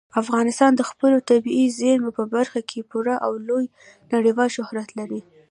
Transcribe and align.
افغانستان 0.21 0.71
د 0.75 0.81
خپلو 0.89 1.17
طبیعي 1.29 1.65
زیرمو 1.77 2.11
په 2.17 2.23
برخه 2.35 2.59
کې 2.69 2.87
پوره 2.91 3.15
او 3.25 3.31
لوی 3.47 3.65
نړیوال 4.13 4.49
شهرت 4.57 4.89
لري. 4.99 5.21